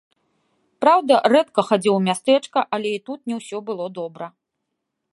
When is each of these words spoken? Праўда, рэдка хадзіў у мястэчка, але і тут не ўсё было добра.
Праўда, 0.85 1.13
рэдка 1.33 1.65
хадзіў 1.69 1.95
у 1.99 2.01
мястэчка, 2.09 2.59
але 2.79 2.89
і 2.97 3.05
тут 3.11 3.19
не 3.33 3.41
ўсё 3.41 3.57
было 3.69 3.85
добра. 4.01 4.35